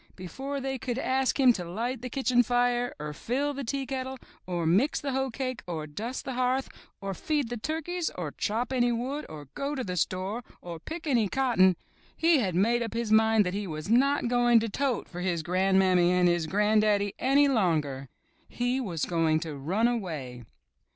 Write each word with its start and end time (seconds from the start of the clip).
Before 0.15 0.59
they 0.59 0.79
could 0.79 0.97
ask 0.97 1.39
him 1.39 1.53
to 1.53 1.63
light 1.63 2.01
the 2.01 2.09
kitchen 2.09 2.41
fire, 2.41 2.95
or 2.99 3.13
fill 3.13 3.53
the 3.53 3.63
teakettle, 3.63 4.17
or 4.47 4.65
mix 4.65 4.99
the 4.99 5.11
hoecake, 5.11 5.61
or 5.67 5.85
dust 5.85 6.25
the 6.25 6.33
hearth, 6.33 6.69
or 7.01 7.13
feed 7.13 7.49
the 7.49 7.57
turkeys, 7.57 8.09
or 8.15 8.31
chop 8.31 8.73
any 8.73 8.91
wood, 8.91 9.27
or 9.29 9.45
go 9.53 9.75
to 9.75 9.83
the 9.83 9.95
store, 9.95 10.43
or 10.59 10.79
pick 10.79 11.05
any 11.05 11.29
cotton, 11.29 11.75
he 12.17 12.39
had 12.39 12.55
made 12.55 12.81
up 12.81 12.95
his 12.95 13.11
mind 13.11 13.45
that 13.45 13.53
he 13.53 13.67
was 13.67 13.89
not 13.89 14.27
going 14.27 14.59
to 14.61 14.69
tote 14.69 15.07
for 15.07 15.21
his 15.21 15.43
gran'mammy 15.43 16.09
and 16.11 16.27
his 16.27 16.47
gran'daddy 16.47 17.13
any 17.19 17.47
longer. 17.47 18.09
He 18.49 18.79
was 18.81 19.05
going 19.05 19.39
to 19.41 19.55
run 19.55 19.87
away 19.87 20.45